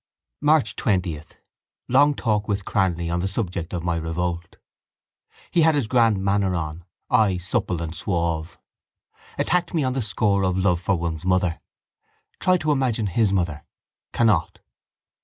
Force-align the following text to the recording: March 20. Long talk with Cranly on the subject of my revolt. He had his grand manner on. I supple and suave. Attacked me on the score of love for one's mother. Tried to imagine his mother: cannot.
March 0.41 0.75
20. 0.77 1.21
Long 1.87 2.15
talk 2.15 2.47
with 2.47 2.65
Cranly 2.65 3.07
on 3.13 3.19
the 3.19 3.27
subject 3.27 3.71
of 3.71 3.83
my 3.83 3.95
revolt. 3.97 4.55
He 5.51 5.61
had 5.61 5.75
his 5.75 5.85
grand 5.85 6.23
manner 6.25 6.55
on. 6.55 6.85
I 7.11 7.37
supple 7.37 7.83
and 7.83 7.93
suave. 7.93 8.57
Attacked 9.37 9.75
me 9.75 9.83
on 9.83 9.93
the 9.93 10.01
score 10.01 10.43
of 10.43 10.57
love 10.57 10.81
for 10.81 10.97
one's 10.97 11.23
mother. 11.23 11.59
Tried 12.39 12.61
to 12.61 12.71
imagine 12.71 13.05
his 13.05 13.31
mother: 13.31 13.63
cannot. 14.11 14.57